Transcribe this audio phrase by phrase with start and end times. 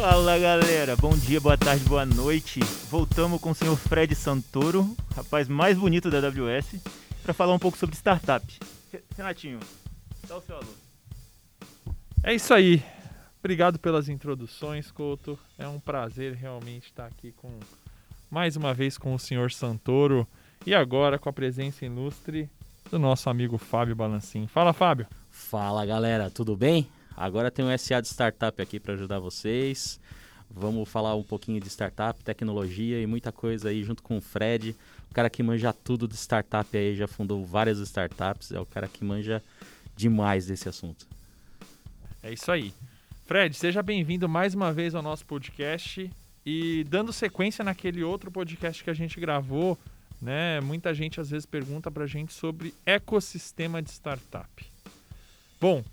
[0.00, 2.58] Fala galera, bom dia, boa tarde, boa noite.
[2.88, 6.76] Voltamos com o senhor Fred Santoro, rapaz mais bonito da AWS,
[7.22, 8.42] para falar um pouco sobre startup.
[9.14, 9.60] Renatinho,
[10.26, 10.72] dá o seu alô.
[12.24, 12.82] É isso aí.
[13.40, 15.38] Obrigado pelas introduções, Couto.
[15.58, 17.50] É um prazer realmente estar aqui com
[18.30, 20.26] mais uma vez com o senhor Santoro
[20.64, 22.48] e agora com a presença ilustre
[22.90, 24.46] do nosso amigo Fábio Balancin.
[24.46, 25.06] Fala, Fábio.
[25.30, 26.88] Fala, galera, tudo bem?
[27.16, 30.00] Agora tem um SA de startup aqui para ajudar vocês.
[30.50, 34.74] Vamos falar um pouquinho de startup, tecnologia e muita coisa aí junto com o Fred,
[35.08, 38.88] o cara que manja tudo de startup aí, já fundou várias startups, é o cara
[38.88, 39.40] que manja
[39.96, 41.06] demais desse assunto.
[42.20, 42.72] É isso aí.
[43.26, 46.10] Fred, seja bem-vindo mais uma vez ao nosso podcast
[46.44, 49.78] e dando sequência naquele outro podcast que a gente gravou,
[50.20, 50.60] né?
[50.60, 54.66] Muita gente às vezes pergunta pra gente sobre ecossistema de startup.
[55.60, 55.84] Bom,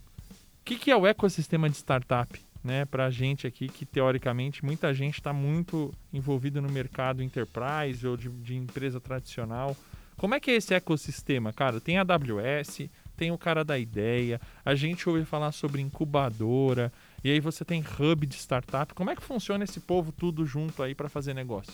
[0.68, 2.40] que, que é o ecossistema de startup?
[2.64, 8.06] Né, para a gente aqui, que teoricamente muita gente está muito envolvida no mercado enterprise
[8.06, 9.78] ou de, de, empresa tradicional.
[10.18, 11.54] Como é que é esse ecossistema?
[11.54, 16.92] Cara, tem a AWS, tem o cara da ideia, a gente ouve falar sobre incubadora,
[17.24, 18.94] e aí você tem hub de startup.
[18.94, 21.74] Como é que funciona esse povo tudo junto aí para fazer negócio?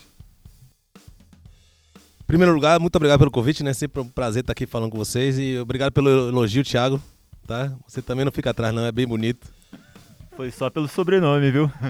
[0.96, 3.72] Em primeiro lugar, muito obrigado pelo convite, né?
[3.72, 7.02] Sempre um prazer estar aqui falando com vocês e obrigado pelo elogio, Thiago,
[7.46, 7.72] tá?
[7.86, 9.52] Você também não fica atrás não, é bem bonito.
[10.36, 11.70] Foi só pelo sobrenome, viu?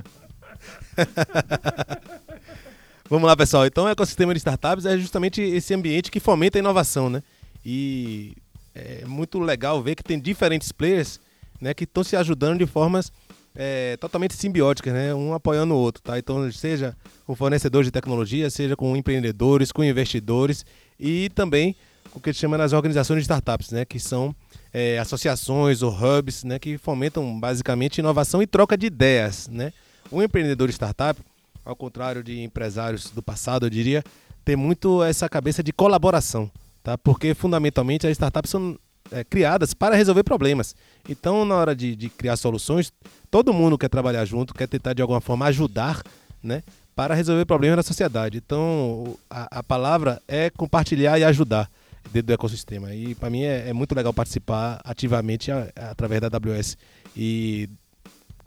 [3.09, 3.67] Vamos lá, pessoal.
[3.67, 7.23] Então, o ecossistema de startups é justamente esse ambiente que fomenta a inovação, né?
[7.65, 8.35] E
[8.75, 11.21] é muito legal ver que tem diferentes players
[11.61, 13.13] né, que estão se ajudando de formas
[13.55, 15.15] é, totalmente simbióticas, né?
[15.15, 16.03] um apoiando o outro.
[16.03, 16.19] Tá?
[16.19, 20.67] Então, seja com fornecedores de tecnologia, seja com empreendedores, com investidores
[20.99, 21.77] e também
[22.11, 23.85] com o que a gente chama nas organizações de startups, né?
[23.85, 24.35] que são
[24.75, 26.59] é, associações ou hubs né?
[26.59, 29.47] que fomentam basicamente inovação e troca de ideias.
[29.47, 29.73] Né?
[30.11, 31.21] O empreendedor de startup,
[31.65, 34.03] ao contrário de empresários do passado, eu diria,
[34.45, 36.51] tem muito essa cabeça de colaboração,
[36.83, 36.99] tá?
[36.99, 38.77] porque fundamentalmente as startups são
[39.13, 40.75] é, criadas para resolver problemas.
[41.09, 42.93] Então, na hora de, de, criar soluções,
[43.31, 46.03] todo mundo quer trabalhar junto, quer tentar de alguma forma ajudar,
[46.43, 46.65] né,
[46.97, 48.39] para resolver problemas da sociedade.
[48.45, 51.71] Então, a, a palavra é compartilhar e ajudar
[52.13, 52.95] dentro do ecossistema.
[52.95, 56.77] E para mim é, é, muito legal participar ativamente a, a, através da AWS.
[57.17, 57.69] E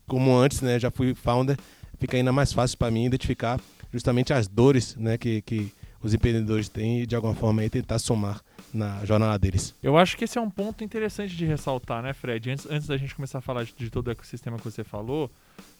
[0.07, 1.57] como antes, né, já fui founder,
[1.99, 3.59] fica ainda mais fácil para mim identificar
[3.91, 7.99] justamente as dores, né, que, que os empreendedores têm e de alguma forma aí tentar
[7.99, 8.41] somar
[8.73, 9.73] na jornada deles.
[9.81, 12.51] Eu acho que esse é um ponto interessante de ressaltar, né, Fred?
[12.51, 15.31] Antes, antes da gente começar a falar de, de todo o ecossistema que você falou,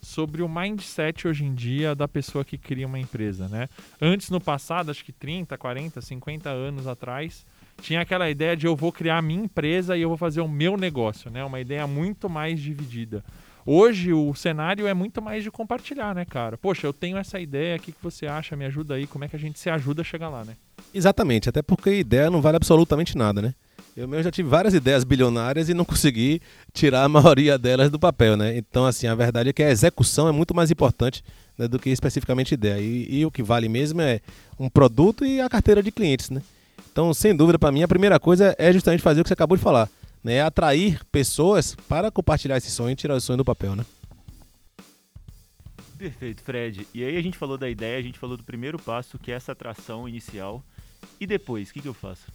[0.02, 3.68] sobre o mindset hoje em dia da pessoa que cria uma empresa, né?
[4.02, 7.46] Antes, no passado, acho que 30, 40, 50 anos atrás,
[7.82, 10.48] tinha aquela ideia de eu vou criar a minha empresa e eu vou fazer o
[10.48, 11.44] meu negócio, né?
[11.44, 13.24] Uma ideia muito mais dividida.
[13.70, 16.58] Hoje o cenário é muito mais de compartilhar, né, cara?
[16.58, 18.56] Poxa, eu tenho essa ideia, o que, você acha?
[18.56, 20.56] Me ajuda aí, como é que a gente se ajuda a chegar lá, né?
[20.94, 23.54] Exatamente, até porque ideia não vale absolutamente nada, né?
[23.96, 26.40] Eu mesmo já tive várias ideias bilionárias e não consegui
[26.72, 28.56] tirar a maioria delas do papel, né?
[28.56, 31.22] Então, assim, a verdade é que a execução é muito mais importante
[31.58, 32.80] né, do que especificamente ideia.
[32.80, 34.22] E, e, o que vale mesmo é
[34.58, 36.42] um produto e a carteira de clientes, né?
[36.98, 39.56] Então, sem dúvida, para mim, a primeira coisa é justamente fazer o que você acabou
[39.56, 39.88] de falar
[40.24, 43.86] né, atrair pessoas para compartilhar esse sonho e tirar o sonho do papel, né?
[45.96, 46.88] Perfeito, Fred.
[46.96, 49.36] E aí a gente falou da ideia, a gente falou do primeiro passo, que é
[49.36, 50.64] essa atração inicial.
[51.20, 52.32] E depois, o que, que eu faço?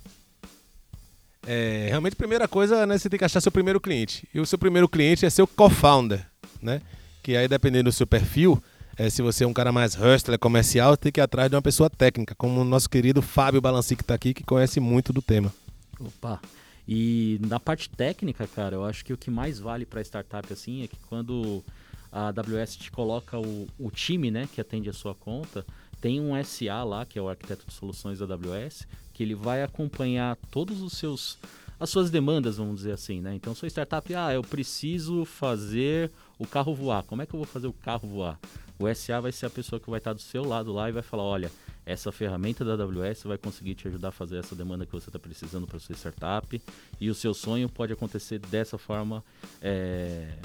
[1.44, 4.28] É, realmente, a primeira coisa, né, você tem que achar seu primeiro cliente.
[4.32, 6.24] E o seu primeiro cliente é seu co-founder,
[6.62, 6.80] né?
[7.20, 8.62] Que aí, dependendo do seu perfil,
[9.02, 11.62] é, se você é um cara mais hustler, comercial, tem que ir atrás de uma
[11.62, 15.20] pessoa técnica, como o nosso querido Fábio Balanci, que está aqui, que conhece muito do
[15.20, 15.52] tema.
[15.98, 16.40] Opa,
[16.86, 20.84] e na parte técnica, cara, eu acho que o que mais vale para startup assim
[20.84, 21.64] é que quando
[22.12, 25.66] a AWS te coloca o, o time, né, que atende a sua conta,
[26.00, 29.64] tem um SA lá, que é o arquiteto de soluções da AWS, que ele vai
[29.64, 31.38] acompanhar todos os seus
[31.80, 33.34] as suas demandas, vamos dizer assim, né?
[33.34, 36.12] Então, sua startup, ah, eu preciso fazer
[36.42, 37.03] o carro voar.
[37.04, 38.38] Como é que eu vou fazer o carro voar?
[38.78, 41.03] O SA vai ser a pessoa que vai estar do seu lado lá e vai
[41.03, 41.50] falar, olha,
[41.86, 45.18] essa ferramenta da AWS vai conseguir te ajudar a fazer essa demanda que você está
[45.18, 46.60] precisando para sua startup
[47.00, 49.24] e o seu sonho pode acontecer dessa forma
[49.60, 50.36] é,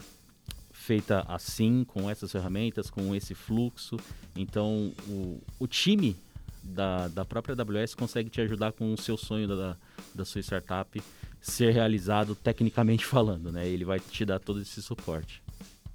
[0.71, 3.97] feita assim com essas ferramentas com esse fluxo
[4.35, 6.15] então o, o time
[6.63, 9.77] da, da própria AWS consegue te ajudar com o seu sonho da,
[10.15, 11.01] da sua startup
[11.39, 15.43] ser realizado tecnicamente falando né ele vai te dar todo esse suporte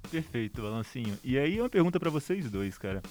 [0.09, 3.01] perfeito balancinho e aí uma pergunta para vocês dois cara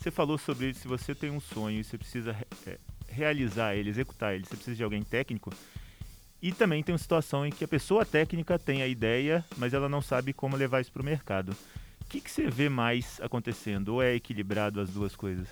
[0.00, 2.34] você falou sobre se você tem um sonho e você precisa
[2.66, 5.52] é, realizar ele, executar ele, você precisa de alguém técnico.
[6.40, 9.90] E também tem uma situação em que a pessoa técnica tem a ideia, mas ela
[9.90, 11.54] não sabe como levar isso para o mercado.
[12.08, 13.90] que, que você vê mais acontecendo?
[13.90, 15.46] Ou é equilibrado as duas coisas?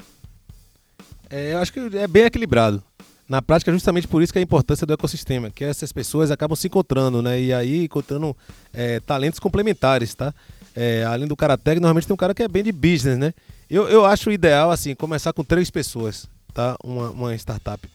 [1.29, 2.83] É, eu acho que é bem equilibrado.
[3.29, 6.57] Na prática, justamente por isso que é a importância do ecossistema, que essas pessoas acabam
[6.57, 7.39] se encontrando, né?
[7.39, 8.35] E aí encontrando
[8.73, 10.35] é, talentos complementares, tá?
[10.75, 13.33] É, além do cara técnico, normalmente tem um cara que é bem de business, né?
[13.69, 16.77] Eu, eu acho ideal, assim, começar com três pessoas, tá?
[16.83, 17.87] Uma, uma startup.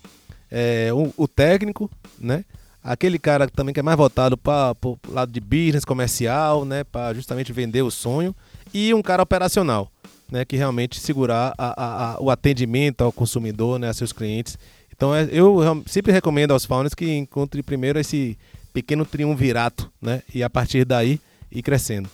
[0.52, 1.90] É, o, o técnico,
[2.20, 2.46] né?
[2.84, 6.84] Aquele cara também que é mais voltado para o lado de business, comercial, né?
[6.84, 8.36] Para justamente vender o sonho.
[8.74, 9.90] E um cara operacional,
[10.30, 10.44] né?
[10.44, 13.90] Que realmente segurar a, a, a, o atendimento ao consumidor, né?
[13.90, 14.58] A seus clientes
[14.96, 18.38] então é, eu sempre recomendo aos founders que encontre primeiro esse
[18.72, 20.22] pequeno triunvirato, né?
[20.34, 21.20] E a partir daí
[21.52, 22.10] ir crescendo.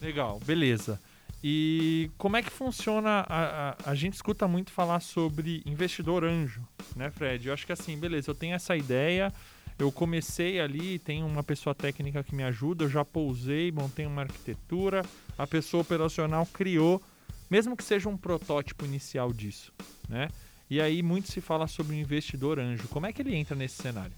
[0.00, 1.00] Legal, beleza.
[1.42, 3.24] E como é que funciona?
[3.28, 6.66] A, a, a, gente escuta muito falar sobre investidor anjo,
[6.96, 7.46] né, Fred?
[7.46, 9.32] Eu acho que assim, beleza, eu tenho essa ideia,
[9.78, 14.22] eu comecei ali, tem uma pessoa técnica que me ajuda, eu já pousei, montei uma
[14.22, 15.04] arquitetura,
[15.36, 17.00] a pessoa operacional criou,
[17.48, 19.72] mesmo que seja um protótipo inicial disso,
[20.08, 20.28] né?
[20.68, 22.88] E aí muito se fala sobre o investidor anjo.
[22.88, 24.12] Como é que ele entra nesse cenário?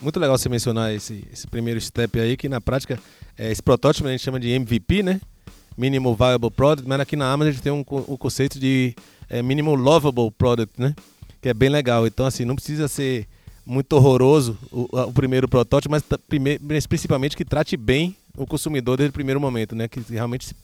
[0.00, 2.98] Muito legal você mencionar esse, esse primeiro step aí, que na prática,
[3.38, 5.20] é, esse protótipo a gente chama de MVP, né?
[5.76, 8.94] Minimum Viable Product, mas aqui na Amazon a gente tem um, um conceito de
[9.28, 10.94] é, Minimum Lovable Product, né?
[11.40, 12.06] Que é bem legal.
[12.06, 13.26] Então, assim, não precisa ser
[13.64, 16.04] muito horroroso o, o primeiro protótipo, mas
[16.86, 19.88] principalmente que trate bem o consumidor desde o primeiro momento, né?
[19.88, 20.54] Que realmente se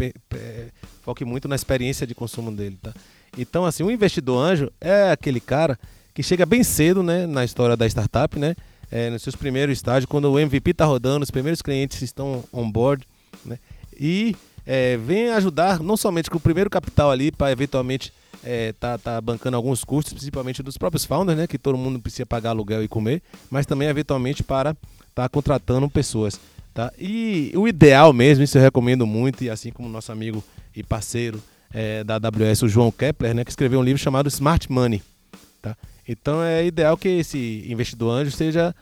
[1.02, 2.93] foque muito na experiência de consumo dele, tá?
[3.37, 5.79] Então, assim, o investidor anjo é aquele cara
[6.14, 8.55] que chega bem cedo, né, na história da startup, né?
[8.93, 12.71] É, nos seus primeiros estágios, quando o MVP está rodando, os primeiros clientes estão on
[12.71, 13.06] board,
[13.44, 13.59] né?
[13.99, 14.37] E
[14.67, 18.12] é, vem ajudar não somente com o primeiro capital ali para eventualmente
[18.44, 21.47] é, tá, tá bancando alguns custos, principalmente dos próprios founders, né?
[21.47, 24.77] Que todo mundo precisa pagar aluguel e comer, mas também eventualmente para
[25.15, 26.39] tá contratando pessoas.
[26.75, 26.93] Tá?
[26.99, 30.43] E o ideal mesmo, isso eu recomendo muito, e assim como nosso amigo
[30.75, 31.43] e parceiro
[31.73, 35.03] é, da AWS, o João Kepler, né, que escreveu um livro chamado Smart Money.
[35.61, 35.77] Tá?
[36.06, 38.75] Então é ideal que esse investidor anjo seja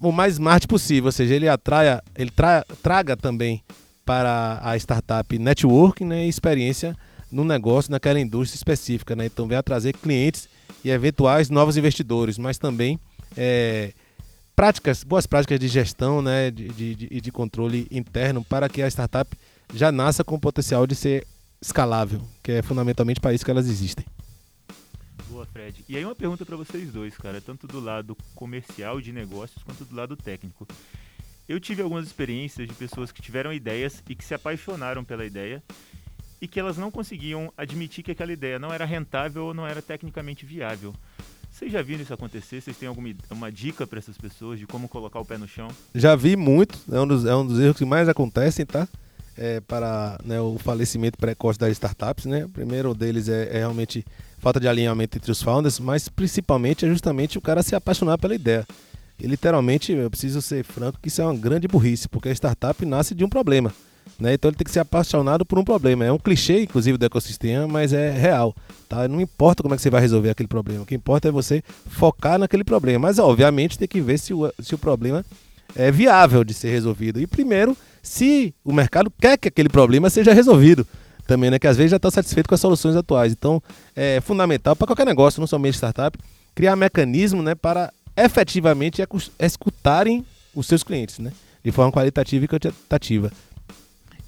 [0.00, 3.62] o mais smart possível, ou seja, ele atraia, ele tra traga também
[4.04, 6.96] para a startup networking né, e experiência
[7.30, 9.14] no negócio, naquela indústria específica.
[9.14, 9.26] Né?
[9.26, 10.48] Então venha trazer clientes
[10.84, 12.98] e eventuais novos investidores, mas também
[13.36, 13.92] é,
[14.56, 18.88] práticas, boas práticas de gestão né, de, de, de, de controle interno para que a
[18.88, 19.36] startup
[19.74, 21.26] já nasça com o potencial de ser
[21.60, 24.06] escalável, que é fundamentalmente para isso que elas existem.
[25.38, 25.84] Boa, Fred.
[25.88, 29.84] E aí uma pergunta para vocês dois, cara, tanto do lado comercial de negócios quanto
[29.84, 30.66] do lado técnico.
[31.48, 35.62] Eu tive algumas experiências de pessoas que tiveram ideias e que se apaixonaram pela ideia
[36.40, 39.80] e que elas não conseguiam admitir que aquela ideia não era rentável ou não era
[39.80, 40.92] tecnicamente viável.
[41.52, 42.60] Vocês já viram isso acontecer?
[42.60, 45.68] Vocês têm alguma uma dica para essas pessoas de como colocar o pé no chão?
[45.94, 48.88] Já vi muito, é um dos, é um dos erros que mais acontecem, tá?
[49.38, 52.26] é, para né, o falecimento precoce das startups.
[52.26, 52.44] Né?
[52.44, 54.04] O primeiro deles é, é, realmente
[54.38, 58.34] falta de alinhamento entre os founders, mas principalmente é justamente o cara se apaixonar pela
[58.34, 58.66] ideia.
[59.20, 62.86] E literalmente, eu preciso ser franco, que isso é uma grande burrice, porque a startup
[62.86, 63.72] nasce de um problema.
[64.18, 64.34] Né?
[64.34, 66.04] Então ele tem que ser apaixonado por um problema.
[66.04, 68.54] É um clichê, inclusive, do ecossistema, mas é real.
[68.88, 69.08] Tá?
[69.08, 70.82] Não importa como é que você vai resolver aquele problema.
[70.82, 73.08] O que importa é você focar naquele problema.
[73.08, 75.24] Mas, obviamente, tem que ver se o, se o problema
[75.76, 77.20] é viável de ser resolvido.
[77.20, 80.86] E primeiro, se o mercado quer que aquele problema seja resolvido
[81.28, 81.58] também, né?
[81.58, 83.32] Que às vezes já está satisfeito com as soluções atuais.
[83.32, 83.62] Então,
[83.94, 86.18] é fundamental para qualquer negócio, não somente startup,
[86.54, 89.00] criar mecanismo, né, para efetivamente
[89.38, 91.32] escutarem os seus clientes, né?
[91.62, 93.30] De forma qualitativa e quantitativa.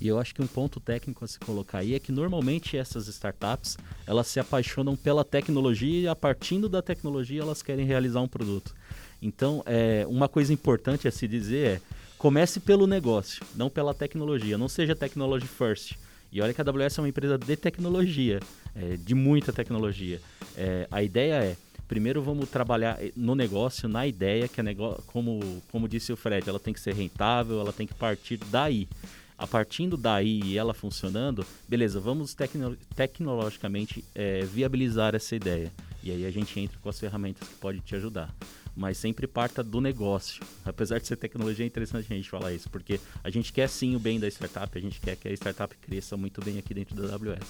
[0.01, 3.07] E eu acho que um ponto técnico a se colocar aí é que normalmente essas
[3.09, 3.77] startups,
[4.07, 8.75] elas se apaixonam pela tecnologia e a partir da tecnologia elas querem realizar um produto.
[9.21, 11.81] Então, é, uma coisa importante a se dizer é,
[12.17, 14.57] comece pelo negócio, não pela tecnologia.
[14.57, 15.95] Não seja technology first.
[16.33, 18.41] E olha que a AWS é uma empresa de tecnologia,
[18.75, 20.21] é, de muita tecnologia.
[20.57, 21.57] É, a ideia é,
[21.89, 25.41] primeiro vamos trabalhar no negócio, na ideia, que é negócio, como,
[25.73, 28.89] como disse o Fred, ela tem que ser rentável, ela tem que partir daí.
[29.37, 35.73] A partindo daí e ela funcionando, beleza, vamos tecno tecnologicamente é, viabilizar essa ideia.
[36.03, 38.33] E aí a gente entra com as ferramentas que podem te ajudar
[38.81, 40.43] mas sempre parta do negócio.
[40.65, 43.95] Apesar de ser tecnologia, é interessante a gente falar isso, porque a gente quer sim
[43.95, 46.97] o bem da startup, a gente quer que a startup cresça muito bem aqui dentro
[46.97, 47.47] da AWS.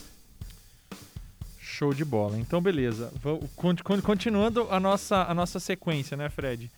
[1.60, 2.36] Show de bola.
[2.36, 3.12] Então, beleza.
[4.02, 6.68] Continuando a nossa, a nossa sequência, né, Fred?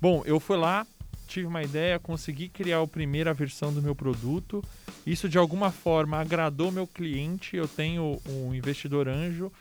[0.00, 0.84] Bom, eu fui lá,
[1.28, 4.64] tive uma ideia, consegui criar a primeira versão do meu produto.
[5.06, 7.56] Isso de alguma forma agradou meu cliente.
[7.56, 9.52] Eu tenho um investidor anjo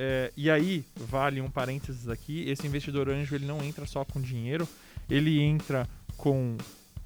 [0.00, 4.20] é, e aí, vale um parênteses aqui, esse investidor anjo ele não entra só com
[4.20, 4.66] dinheiro,
[5.10, 6.56] ele entra com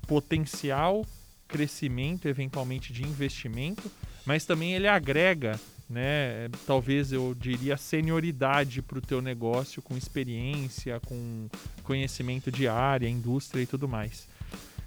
[0.07, 1.07] potencial,
[1.49, 3.91] crescimento, eventualmente de investimento,
[4.27, 5.59] mas também ele agrega,
[5.89, 11.49] né, talvez eu diria senioridade para o teu negócio com experiência, com
[11.83, 14.29] conhecimento de área, indústria e tudo mais.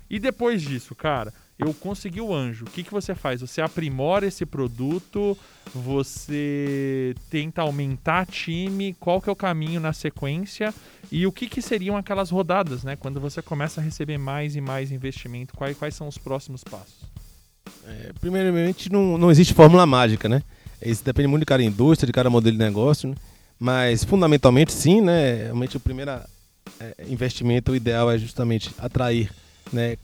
[0.07, 2.65] E depois disso, cara, eu consegui o anjo.
[2.65, 3.41] O que, que você faz?
[3.41, 5.38] Você aprimora esse produto,
[5.74, 10.74] você tenta aumentar time, qual que é o caminho na sequência
[11.12, 12.95] e o que, que seriam aquelas rodadas, né?
[12.95, 17.05] Quando você começa a receber mais e mais investimento, quais, quais são os próximos passos?
[17.88, 20.43] É, primeiramente, não, não existe fórmula mágica, né?
[20.81, 23.15] Isso depende muito de cada indústria, de cada modelo de negócio, né?
[23.57, 25.45] Mas fundamentalmente sim, né?
[25.45, 26.12] Realmente o primeiro
[26.79, 29.31] é, investimento ideal é justamente atrair
[29.71, 29.97] né,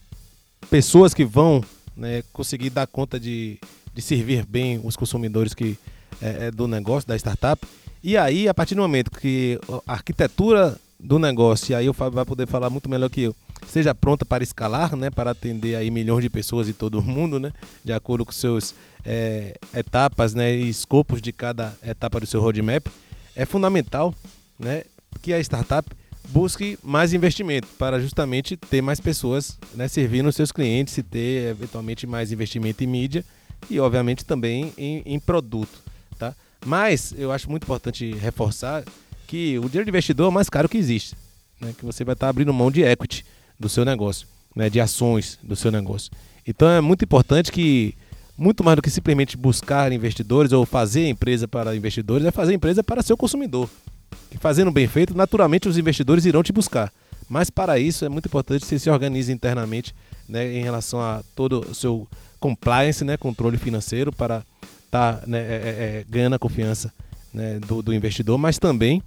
[0.70, 1.64] pessoas que vão
[1.96, 3.60] né, conseguir dar conta de,
[3.94, 5.78] de servir bem os consumidores que
[6.22, 7.66] é, é do negócio, da startup.
[8.04, 12.16] E aí, a partir do momento que a arquitetura do negócio, e aí o Fábio
[12.16, 13.36] vai poder falar muito melhor que eu,
[13.68, 17.52] seja pronta para escalar, né, para atender aí milhões de pessoas e todo mundo, né,
[17.84, 18.76] de acordo com seus
[19.06, 22.88] é, etapas, né, e escopos de cada etapa do seu roadmap,
[23.36, 24.14] é fundamental,
[24.60, 24.84] né,
[25.22, 25.88] que a startup
[26.32, 31.50] busque mais investimento para justamente ter mais pessoas né, servindo os seus clientes e ter
[31.50, 33.26] eventualmente mais investimento em mídia
[33.70, 35.84] e obviamente também em, em produto,
[36.18, 36.34] tá?
[36.66, 38.84] Mas eu acho muito importante reforçar
[39.28, 41.16] que o dinheiro de investidor é o mais caro que existe,
[41.60, 41.74] né?
[41.78, 43.26] Que você vai estar abrindo mão de equity
[43.60, 44.70] do seu negócio, né?
[44.70, 46.12] De ações do seu negócio.
[46.48, 47.94] Então é muito importante que
[48.38, 52.84] muito mais do que simplesmente buscar investidores ou fazer empresa para investidores, é fazer empresa
[52.84, 53.70] para seu consumidor
[54.38, 56.92] fazendo bem feito, naturalmente os investidores irão te buscar.
[57.30, 59.96] Mas para isso é muito importante que você se organize internamente
[60.28, 62.08] né, em relação a todo o seu
[62.40, 64.44] compliance, né, controle financeiro, para
[64.86, 66.92] estar tá, né, é, é, é, ganhando a confiança
[67.34, 69.02] né, do, do, investidor, mas também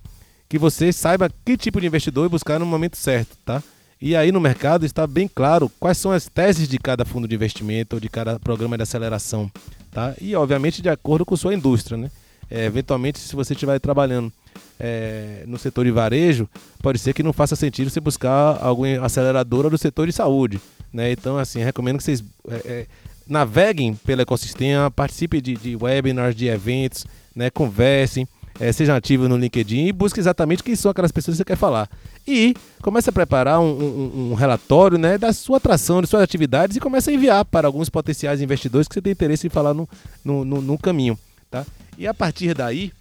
[0.48, 3.62] que você saiba que tipo de investidor buscar no momento certo, tá?
[4.00, 7.34] E aí no mercado está bem claro quais são as teses de cada fundo de
[7.34, 9.50] investimento ou de cada programa de aceleração,
[9.90, 10.14] tá?
[10.20, 12.10] E obviamente de acordo com sua indústria, né?
[12.50, 14.32] É, eventualmente, se você estiver trabalhando
[14.78, 16.48] é, no setor de varejo,
[16.82, 20.60] pode ser que não faça sentido você buscar alguma aceleradora do setor de saúde.
[20.92, 21.12] Né?
[21.12, 22.86] Então, assim, recomendo que vocês é, é,
[23.26, 27.50] naveguem pelo ecossistema, participem de, de webinars, de eventos, né?
[27.50, 28.28] conversem,
[28.60, 31.56] é, sejam ativos no LinkedIn e busquem exatamente quem são aquelas pessoas que você quer
[31.56, 31.88] falar.
[32.26, 36.76] E comece a preparar um, um, um relatório né, da sua atração, de suas atividades
[36.76, 39.88] e comece a enviar para alguns potenciais investidores que você tem interesse em falar no,
[40.24, 41.18] no, no, no caminho.
[41.54, 41.64] Tá?
[41.96, 42.92] E a partir daí,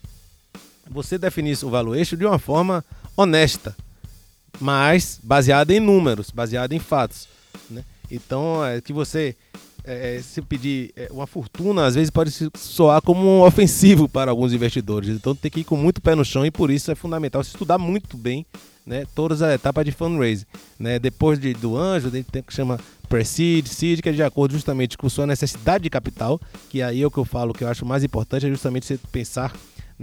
[0.88, 2.86] você definir o valuation de uma forma
[3.18, 3.76] honesta,
[4.60, 7.28] mas baseada em números, baseada em fatos.
[7.68, 7.84] Né?
[8.12, 9.36] Então, é, que você
[9.84, 14.30] é, é se pedir é, uma fortuna, às vezes pode soar como um ofensivo para
[14.30, 15.10] alguns investidores.
[15.10, 17.50] Então, tem que ir com muito pé no chão e por isso é fundamental se
[17.50, 18.46] estudar muito bem
[18.86, 20.46] né, todas as etapas de fundraising.
[20.78, 21.00] Né?
[21.00, 22.80] Depois de, do anjo, tem que chama
[23.14, 27.06] pre-seed, seed, que é de acordo justamente com sua necessidade de capital, que aí é
[27.06, 29.54] o que eu falo que eu acho mais importante, é justamente você pensar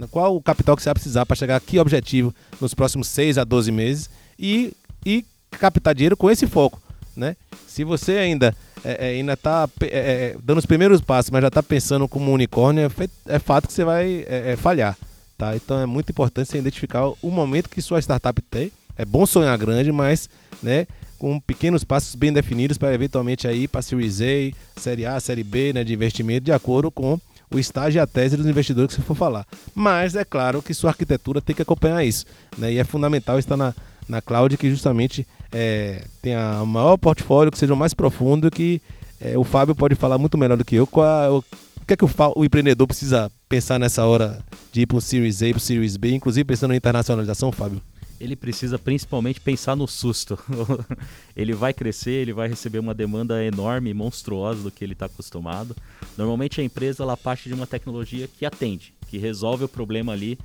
[0.09, 3.37] qual o capital que você vai precisar para chegar a que objetivo nos próximos 6
[3.37, 4.71] a 12 meses e,
[5.05, 6.81] e captar dinheiro com esse foco.
[7.13, 7.35] Né?
[7.67, 11.49] Se você ainda é, é ainda está é, é, dando os primeiros passos, mas já
[11.49, 14.97] está pensando como um unicórnio, é, é, fato que você vai é, falhar.
[15.37, 15.53] Tá?
[15.53, 18.71] Então é muito importante você identificar o momento que sua startup tem.
[18.97, 20.29] É bom sonhar grande, mas
[20.63, 20.87] né,
[21.21, 25.71] com pequenos passos bem definidos para eventualmente aí para Series A, Série A, Série B
[25.71, 27.19] né, de investimento, de acordo com
[27.53, 29.45] o estágio e a tese dos investidores que você for falar.
[29.75, 32.25] Mas é claro que sua arquitetura tem que acompanhar isso.
[32.57, 32.73] Né?
[32.73, 33.71] E é fundamental estar na,
[34.09, 38.81] na cloud que justamente é, tenha o maior portfólio, que seja o mais profundo, que
[39.19, 40.87] é, o Fábio pode falar muito melhor do que eu.
[40.87, 44.97] Qual, o, que é que o, o empreendedor precisa pensar nessa hora de ir para
[44.97, 47.79] o Series A, para o Series B, inclusive pensando em internacionalização, Fábio?
[48.21, 50.37] Ele precisa principalmente pensar no susto.
[51.35, 55.75] ele vai crescer, ele vai receber uma demanda enorme, monstruosa do que ele está acostumado.
[56.17, 60.37] Normalmente a empresa ela parte de uma tecnologia que atende, que resolve o problema ali,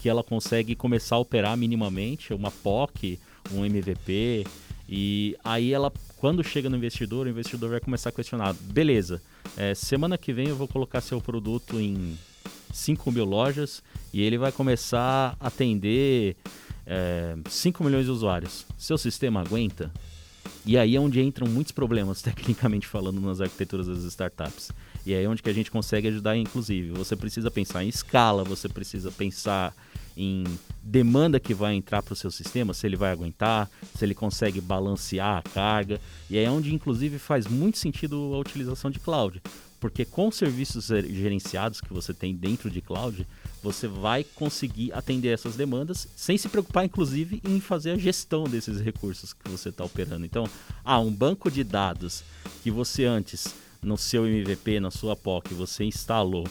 [0.00, 3.18] que ela consegue começar a operar minimamente, uma POC,
[3.52, 4.44] um MVP,
[4.88, 9.22] e aí ela, quando chega no investidor, o investidor vai começar a questionar, beleza,
[9.56, 12.18] é, semana que vem eu vou colocar seu produto em
[12.72, 16.36] 5 mil lojas e ele vai começar a atender
[16.86, 18.66] é, 5 milhões de usuários.
[18.76, 19.90] Seu sistema aguenta?
[20.66, 24.70] E aí é onde entram muitos problemas, tecnicamente falando, nas arquiteturas das startups.
[25.06, 26.90] E aí é onde que a gente consegue ajudar, inclusive.
[26.92, 29.74] Você precisa pensar em escala, você precisa pensar
[30.16, 30.44] em
[30.82, 34.60] demanda que vai entrar para o seu sistema, se ele vai aguentar, se ele consegue
[34.60, 36.00] balancear a carga.
[36.30, 39.42] E aí é onde, inclusive, faz muito sentido a utilização de cloud.
[39.84, 43.26] Porque com serviços gerenciados que você tem dentro de cloud,
[43.62, 48.80] você vai conseguir atender essas demandas sem se preocupar, inclusive, em fazer a gestão desses
[48.80, 50.24] recursos que você está operando.
[50.24, 50.48] Então,
[50.82, 52.24] ah, um banco de dados
[52.62, 56.48] que você antes, no seu MVP, na sua POC, você instalou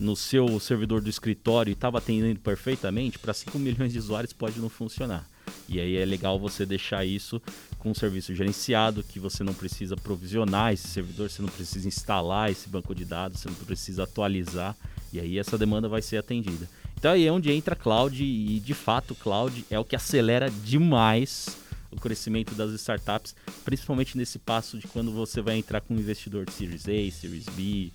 [0.00, 4.60] no seu servidor do escritório e estava atendendo perfeitamente, para 5 milhões de usuários pode
[4.60, 5.28] não funcionar.
[5.68, 7.42] E aí é legal você deixar isso
[7.86, 12.50] com um serviço gerenciado, que você não precisa provisionar esse servidor, você não precisa instalar
[12.50, 14.76] esse banco de dados, você não precisa atualizar,
[15.12, 16.68] e aí essa demanda vai ser atendida.
[16.96, 21.56] Então aí é onde entra cloud e de fato cloud é o que acelera demais
[21.92, 26.44] o crescimento das startups, principalmente nesse passo de quando você vai entrar com um investidor
[26.44, 27.92] de Series A, Series B,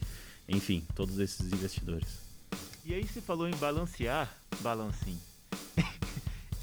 [0.47, 2.07] enfim, todos esses investidores.
[2.85, 5.19] E aí você falou em balancear, balancing.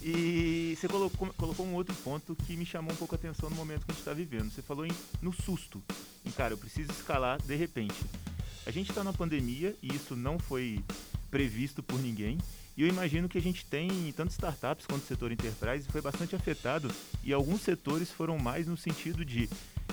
[0.03, 3.57] E você colocou, colocou, um outro ponto que me chamou um pouco a atenção no
[3.57, 4.51] momento que a gente está vivendo.
[4.51, 5.83] Você falou em, no susto.
[6.25, 7.97] Em, cara, eu preciso escalar de repente.
[8.67, 10.83] A gente está na pandemia e isso não foi
[11.31, 12.39] previsto por ninguém.
[12.77, 16.89] E eu imagino que a gente tem, tanto startups quanto setor enterprise, foi bastante afetado.
[17.25, 19.49] E alguns setores foram mais no sentido de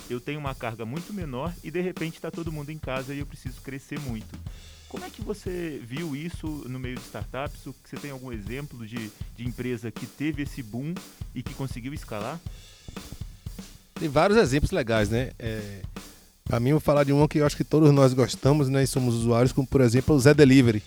[0.07, 3.19] eu tenho uma carga muito menor e de repente está todo mundo em casa e
[3.19, 4.37] eu preciso crescer muito.
[4.95, 7.59] Como é que você viu isso no meio de startups?
[7.65, 10.93] Você tem algum exemplo de, de empresa que teve esse boom
[11.35, 12.39] e que conseguiu escalar?
[13.95, 15.31] Tem vários exemplos legais, né?
[15.37, 15.81] É,
[16.45, 18.83] para mim, eu vou falar de um que eu acho que todos nós gostamos, né?
[18.83, 20.81] E somos usuários, como por exemplo o Zé Delivery.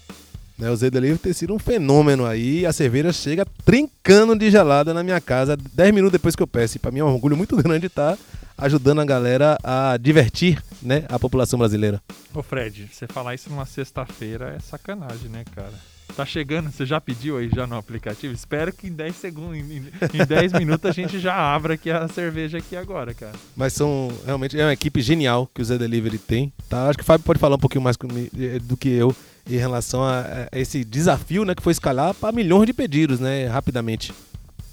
[0.56, 2.64] Né, o Zé Delivery tem sido um fenômeno aí.
[2.64, 6.78] A cerveja chega trincando de gelada na minha casa 10 minutos depois que eu peço.
[6.78, 8.22] E para mim é um orgulho muito grande estar tá
[8.58, 12.02] ajudando a galera a divertir né, a população brasileira.
[12.34, 15.72] Ô Fred, você falar isso numa sexta-feira é sacanagem, né, cara?
[16.16, 18.34] Tá chegando, você já pediu aí já no aplicativo?
[18.34, 19.84] Espero que em 10 segundos, em,
[20.14, 23.34] em 10 minutos a gente já abra aqui a cerveja aqui agora, cara.
[23.54, 26.88] Mas são realmente é uma equipe genial que o Zé Delivery tem, tá?
[26.88, 27.96] Acho que o Fábio pode falar um pouquinho mais
[28.62, 29.14] do que eu
[29.48, 34.12] em relação a, esse desafio, né, que foi escalar para milhões de pedidos, né, rapidamente.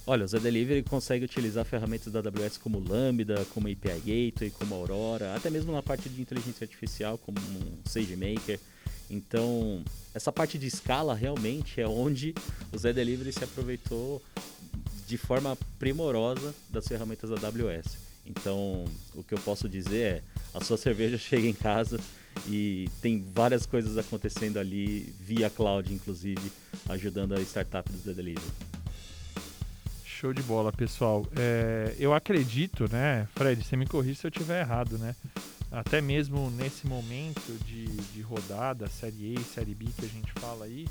[0.08, 5.36] Olha, o Delivery consegue utilizar ferramentas da AWS como Lambda, como API Gateway, como Aurora,
[5.36, 8.60] até mesmo na parte de inteligência artificial, como um SageMaker.
[9.10, 9.84] Então,
[10.14, 12.36] essa parte de escala realmente é onde
[12.72, 14.22] o Delivery se aproveitou
[15.08, 17.98] de forma primorosa das ferramentas da AWS.
[18.28, 22.00] Então, o que eu posso dizer é, a sua cerveja chega em casa
[22.48, 26.52] e tem várias coisas acontecendo ali via cloud, inclusive,
[26.90, 28.46] ajudando a startup do Delivery.
[30.16, 31.28] Show de bola, pessoal.
[31.36, 35.14] É, eu acredito, né, Fred, você me corrija se eu estiver errado, né?
[35.70, 40.64] Até mesmo nesse momento de, de rodada, série A, série B que a gente fala
[40.64, 40.88] aí,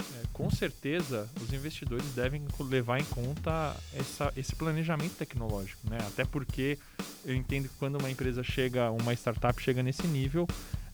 [0.00, 5.98] é, com certeza os investidores devem levar em conta essa, esse planejamento tecnológico, né?
[6.06, 6.78] Até porque
[7.24, 10.46] eu entendo que quando uma empresa chega, uma startup chega nesse nível,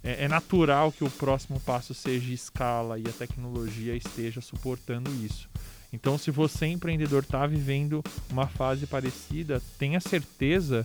[0.02, 5.50] é, é natural que o próximo passo seja escala e a tecnologia esteja suportando isso.
[5.94, 10.84] Então, se você empreendedor está vivendo uma fase parecida, tenha certeza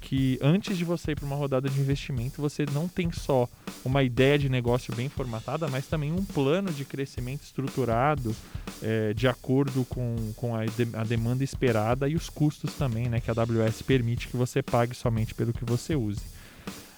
[0.00, 3.46] que antes de você ir para uma rodada de investimento, você não tem só
[3.84, 8.34] uma ideia de negócio bem formatada, mas também um plano de crescimento estruturado
[8.82, 13.20] é, de acordo com, com a, de, a, demanda esperada e os custos também, né,
[13.20, 16.22] que a AWS permite que você pague somente pelo que você use.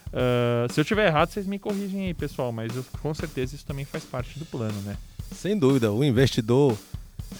[0.09, 3.67] Uh, se eu tiver errado, vocês me corrigem aí, pessoal, mas eu, com certeza isso
[3.67, 4.97] também faz parte do plano, né?
[5.35, 6.77] Sem dúvida, o investidor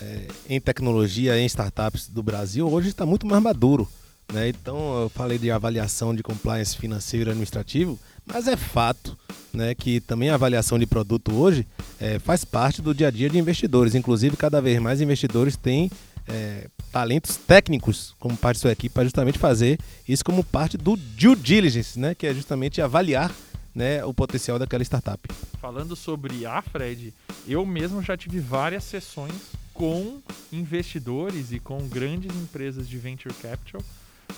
[0.01, 3.89] é, em tecnologia, em startups do Brasil, hoje está muito mais maduro.
[4.33, 4.49] Né?
[4.49, 9.17] Então, eu falei de avaliação de compliance financeiro e administrativo, mas é fato
[9.53, 11.67] né, que também a avaliação de produto hoje
[11.99, 13.95] é, faz parte do dia a dia de investidores.
[13.95, 15.91] Inclusive, cada vez mais investidores têm
[16.29, 20.95] é, talentos técnicos como parte da sua equipe para justamente fazer isso como parte do
[20.95, 23.35] due diligence, né, que é justamente avaliar
[23.75, 25.27] né, o potencial daquela startup.
[25.59, 27.15] Falando sobre a Fred,
[27.47, 29.33] eu mesmo já tive várias sessões
[29.79, 30.21] com
[30.53, 33.81] investidores e com grandes empresas de venture capital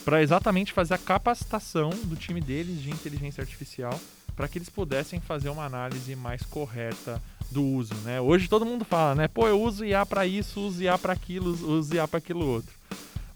[0.04, 3.98] para exatamente fazer a capacitação do time deles de inteligência artificial
[4.36, 8.20] para que eles pudessem fazer uma análise mais correta do uso, né?
[8.20, 9.28] Hoje todo mundo fala, né?
[9.28, 12.74] Pô, eu uso IA para isso, uso IA para aquilo, uso IA para aquilo outro.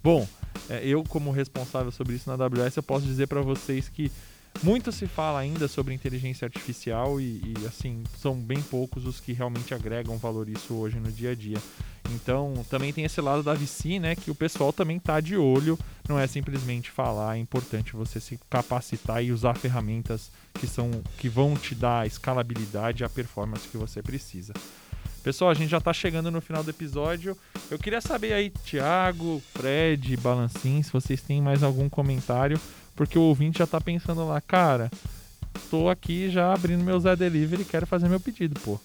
[0.03, 0.29] Bom,
[0.69, 4.13] é, eu como responsável sobre isso na AWS, eu posso dizer para vocês que
[4.63, 9.33] muito se fala ainda sobre inteligência artificial e, e, assim são bem poucos os que
[9.33, 11.59] realmente agregam valor isso hoje no dia a dia.
[12.11, 15.79] Então também tem esse lado da VC, né, que o pessoal também tá de olho.
[16.09, 21.29] Não é simplesmente falar, é importante você se capacitar e usar ferramentas que são que
[21.29, 24.53] vão te dar a escalabilidade e a performance que você precisa.
[25.23, 27.35] Pessoal, a gente já está chegando no final do episódio.
[27.71, 32.61] Eu queria saber aí, Thiago, Fred, Balancin, se vocês têm mais algum comentário
[32.95, 34.91] porque o ouvinte já está pensando lá, cara,
[35.71, 38.79] tô aqui já abrindo meu Zé Delivery quero fazer meu pedido, pô.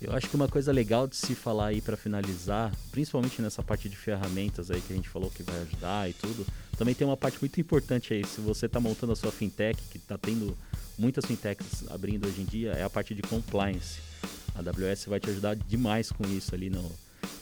[0.00, 3.88] Eu acho que uma coisa legal de se falar aí para finalizar, principalmente nessa parte
[3.88, 6.44] de ferramentas aí que a gente falou que vai ajudar e tudo,
[6.76, 8.24] também tem uma parte muito importante aí.
[8.26, 10.58] Se você está montando a sua fintech, que está tendo
[10.98, 14.00] muitas fintechs abrindo hoje em dia, é a parte de compliance.
[14.56, 16.90] A AWS vai te ajudar demais com isso ali no,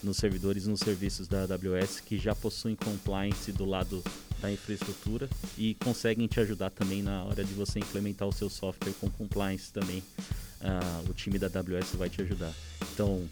[0.03, 4.05] nos servidores, nos serviços da AWS que já possuem compliance do lado
[4.41, 8.93] da infraestrutura e conseguem te ajudar também na hora de você implementar o seu software
[9.01, 10.03] com compliance também.
[10.61, 12.53] Uh, o time da AWS vai te ajudar.
[12.93, 13.27] Então,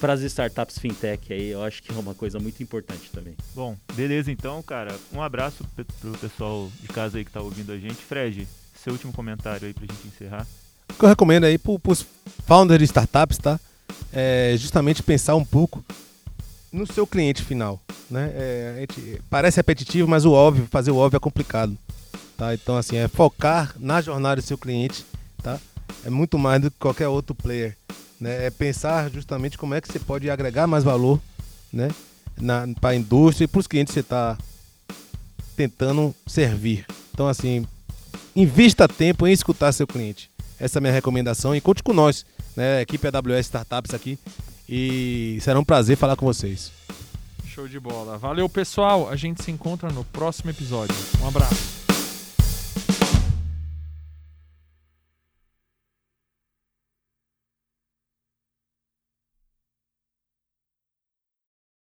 [0.00, 3.34] para as startups fintech aí, eu acho que é uma coisa muito importante também.
[3.54, 4.94] Bom, beleza então, cara.
[5.12, 7.96] Um abraço pro pessoal de casa aí que tá ouvindo a gente.
[7.96, 10.46] Fred, seu último comentário aí pra gente encerrar.
[10.90, 12.06] O que eu recomendo aí pros
[12.46, 13.58] founders de startups, tá?
[14.12, 15.84] É justamente pensar um pouco
[16.72, 18.30] no seu cliente final, né?
[18.34, 21.76] É, gente, parece repetitivo, mas o óbvio, fazer o óbvio é complicado,
[22.36, 22.54] tá?
[22.54, 25.04] Então assim, é focar na jornada do seu cliente,
[25.42, 25.58] tá?
[26.04, 27.76] É muito mais do que qualquer outro player,
[28.20, 28.46] né?
[28.46, 31.20] É pensar justamente como é que você pode agregar mais valor,
[31.72, 31.88] né?
[32.80, 34.38] Para a indústria e para os clientes que você está
[35.56, 36.86] tentando servir.
[37.12, 37.66] Então assim,
[38.36, 40.30] invista tempo em escutar seu cliente.
[40.60, 42.26] Essa é a minha recomendação e conte com nós,
[42.56, 42.82] né?
[42.82, 44.18] Equipe AWS Startups aqui
[44.68, 46.70] e será um prazer falar com vocês.
[47.46, 48.18] Show de bola.
[48.18, 49.08] Valeu, pessoal.
[49.08, 50.94] A gente se encontra no próximo episódio.
[51.22, 51.77] Um abraço.